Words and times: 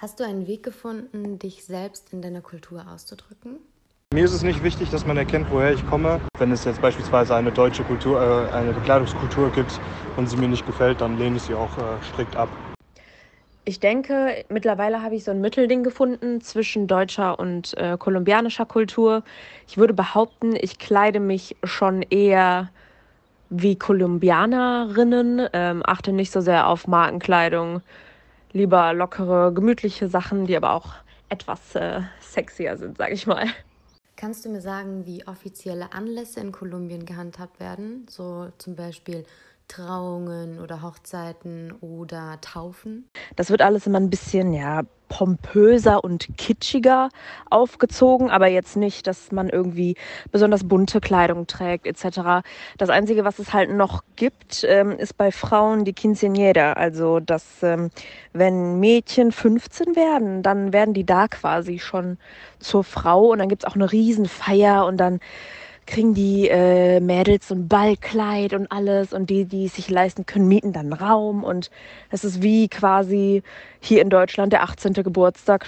Hast 0.00 0.20
du 0.20 0.24
einen 0.24 0.46
Weg 0.46 0.62
gefunden, 0.62 1.40
dich 1.40 1.64
selbst 1.64 2.12
in 2.12 2.22
deiner 2.22 2.40
Kultur 2.40 2.84
auszudrücken? 2.88 3.58
Mir 4.14 4.24
ist 4.24 4.32
es 4.32 4.44
nicht 4.44 4.62
wichtig, 4.62 4.90
dass 4.90 5.04
man 5.04 5.16
erkennt, 5.16 5.50
woher 5.50 5.72
ich 5.72 5.84
komme. 5.88 6.20
Wenn 6.38 6.52
es 6.52 6.64
jetzt 6.64 6.80
beispielsweise 6.80 7.34
eine 7.34 7.50
deutsche 7.50 7.82
Kultur, 7.82 8.22
äh, 8.22 8.54
eine 8.54 8.72
Bekleidungskultur 8.74 9.50
gibt 9.50 9.80
und 10.16 10.30
sie 10.30 10.36
mir 10.36 10.46
nicht 10.46 10.64
gefällt, 10.64 11.00
dann 11.00 11.18
lehne 11.18 11.38
ich 11.38 11.42
sie 11.42 11.54
auch 11.54 11.76
äh, 11.78 12.00
strikt 12.12 12.36
ab. 12.36 12.48
Ich 13.64 13.80
denke, 13.80 14.44
mittlerweile 14.48 15.02
habe 15.02 15.16
ich 15.16 15.24
so 15.24 15.32
ein 15.32 15.40
Mittelding 15.40 15.82
gefunden 15.82 16.40
zwischen 16.42 16.86
deutscher 16.86 17.36
und 17.36 17.76
äh, 17.76 17.96
kolumbianischer 17.98 18.66
Kultur. 18.66 19.24
Ich 19.66 19.78
würde 19.78 19.94
behaupten, 19.94 20.54
ich 20.54 20.78
kleide 20.78 21.18
mich 21.18 21.56
schon 21.64 22.02
eher 22.02 22.70
wie 23.50 23.74
Kolumbianerinnen, 23.76 25.48
ähm, 25.52 25.82
achte 25.84 26.12
nicht 26.12 26.30
so 26.30 26.40
sehr 26.40 26.68
auf 26.68 26.86
Markenkleidung, 26.86 27.82
lieber 28.52 28.92
lockere, 28.92 29.52
gemütliche 29.52 30.08
Sachen, 30.08 30.46
die 30.46 30.56
aber 30.56 30.72
auch 30.72 30.94
etwas 31.28 31.74
äh, 31.74 32.00
sexier 32.20 32.76
sind, 32.76 32.98
sage 32.98 33.14
ich 33.14 33.26
mal. 33.26 33.46
Kannst 34.16 34.44
du 34.44 34.48
mir 34.48 34.60
sagen, 34.60 35.06
wie 35.06 35.26
offizielle 35.26 35.92
Anlässe 35.92 36.40
in 36.40 36.50
Kolumbien 36.50 37.06
gehandhabt 37.06 37.60
werden? 37.60 38.06
So 38.08 38.48
zum 38.58 38.74
Beispiel 38.74 39.24
Trauungen 39.68 40.60
oder 40.60 40.82
Hochzeiten 40.82 41.72
oder 41.80 42.40
Taufen? 42.40 43.08
Das 43.36 43.50
wird 43.50 43.62
alles 43.62 43.86
immer 43.86 44.00
ein 44.00 44.10
bisschen, 44.10 44.52
ja, 44.52 44.82
pompöser 45.08 46.04
und 46.04 46.28
kitschiger 46.36 47.08
aufgezogen, 47.50 48.30
aber 48.30 48.46
jetzt 48.48 48.76
nicht, 48.76 49.06
dass 49.06 49.32
man 49.32 49.48
irgendwie 49.48 49.96
besonders 50.30 50.68
bunte 50.68 51.00
Kleidung 51.00 51.46
trägt 51.46 51.86
etc. 51.86 52.46
Das 52.76 52.90
Einzige, 52.90 53.24
was 53.24 53.38
es 53.38 53.52
halt 53.52 53.70
noch 53.70 54.02
gibt, 54.16 54.64
ähm, 54.68 54.92
ist 54.92 55.16
bei 55.16 55.32
Frauen 55.32 55.84
die 55.84 55.94
Quinceañera. 55.94 56.74
Also, 56.74 57.20
dass 57.20 57.62
ähm, 57.62 57.90
wenn 58.32 58.78
Mädchen 58.80 59.32
15 59.32 59.96
werden, 59.96 60.42
dann 60.42 60.72
werden 60.72 60.94
die 60.94 61.06
da 61.06 61.28
quasi 61.28 61.78
schon 61.78 62.18
zur 62.58 62.84
Frau 62.84 63.28
und 63.28 63.38
dann 63.38 63.48
gibt's 63.48 63.64
auch 63.64 63.74
eine 63.74 63.90
Riesenfeier 63.90 64.86
und 64.86 64.98
dann 64.98 65.20
kriegen 65.88 66.14
die 66.14 66.48
äh, 66.48 67.00
Mädels 67.00 67.48
so 67.48 67.54
ein 67.54 67.66
Ballkleid 67.66 68.52
und 68.52 68.70
alles 68.70 69.12
und 69.12 69.30
die, 69.30 69.46
die 69.46 69.64
es 69.64 69.74
sich 69.74 69.88
leisten 69.88 70.26
können, 70.26 70.46
mieten 70.46 70.72
dann 70.72 70.92
Raum 70.92 71.42
und 71.42 71.70
es 72.10 72.24
ist 72.24 72.42
wie 72.42 72.68
quasi 72.68 73.42
hier 73.80 74.02
in 74.02 74.10
Deutschland 74.10 74.52
der 74.52 74.62
18. 74.62 74.92
Geburtstag 74.92 75.66